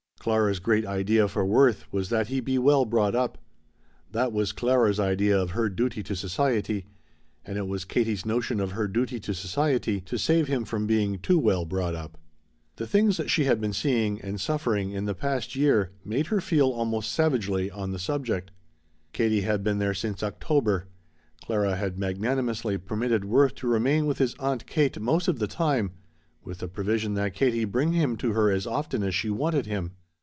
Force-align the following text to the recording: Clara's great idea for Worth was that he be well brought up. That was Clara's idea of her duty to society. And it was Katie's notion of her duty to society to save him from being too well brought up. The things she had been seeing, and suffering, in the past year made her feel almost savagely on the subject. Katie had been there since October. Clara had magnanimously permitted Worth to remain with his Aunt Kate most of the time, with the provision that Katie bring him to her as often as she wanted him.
Clara's 0.23 0.59
great 0.59 0.85
idea 0.85 1.27
for 1.27 1.43
Worth 1.43 1.91
was 1.91 2.09
that 2.09 2.27
he 2.27 2.39
be 2.41 2.59
well 2.59 2.85
brought 2.85 3.15
up. 3.15 3.39
That 4.11 4.31
was 4.31 4.51
Clara's 4.51 4.99
idea 4.99 5.35
of 5.35 5.49
her 5.49 5.67
duty 5.67 6.03
to 6.03 6.15
society. 6.15 6.85
And 7.43 7.57
it 7.57 7.65
was 7.65 7.85
Katie's 7.85 8.23
notion 8.23 8.59
of 8.59 8.73
her 8.73 8.87
duty 8.87 9.19
to 9.19 9.33
society 9.33 9.99
to 10.01 10.19
save 10.19 10.47
him 10.47 10.63
from 10.63 10.85
being 10.85 11.17
too 11.17 11.39
well 11.39 11.65
brought 11.65 11.95
up. 11.95 12.19
The 12.75 12.85
things 12.85 13.19
she 13.25 13.45
had 13.45 13.59
been 13.59 13.73
seeing, 13.73 14.21
and 14.21 14.39
suffering, 14.39 14.91
in 14.91 15.05
the 15.05 15.15
past 15.15 15.55
year 15.55 15.89
made 16.05 16.27
her 16.27 16.39
feel 16.39 16.69
almost 16.69 17.11
savagely 17.11 17.71
on 17.71 17.89
the 17.89 17.97
subject. 17.97 18.51
Katie 19.13 19.41
had 19.41 19.63
been 19.63 19.79
there 19.79 19.95
since 19.95 20.21
October. 20.21 20.85
Clara 21.43 21.75
had 21.77 21.97
magnanimously 21.97 22.77
permitted 22.77 23.25
Worth 23.25 23.55
to 23.55 23.67
remain 23.67 24.05
with 24.05 24.19
his 24.19 24.35
Aunt 24.35 24.67
Kate 24.67 24.99
most 25.01 25.27
of 25.27 25.39
the 25.39 25.47
time, 25.47 25.93
with 26.43 26.59
the 26.59 26.67
provision 26.67 27.15
that 27.15 27.33
Katie 27.33 27.65
bring 27.65 27.93
him 27.93 28.15
to 28.17 28.33
her 28.33 28.51
as 28.51 28.67
often 28.67 29.01
as 29.01 29.15
she 29.15 29.31
wanted 29.31 29.65
him. 29.65 29.93